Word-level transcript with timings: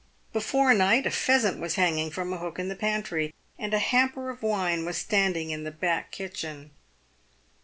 Before 0.33 0.73
night 0.73 1.05
a 1.05 1.11
phea 1.11 1.41
sant 1.41 1.59
was 1.59 1.75
hanging 1.75 2.09
from 2.09 2.33
a 2.33 2.37
hook 2.39 2.57
in 2.57 2.69
the 2.69 2.75
pantry, 2.75 3.35
and 3.59 3.71
a 3.71 3.77
hamper 3.77 4.31
of 4.31 4.41
wine 4.41 4.83
was 4.83 4.97
standing 4.97 5.51
in 5.51 5.63
the 5.63 5.69
back 5.69 6.11
kitchen. 6.11 6.71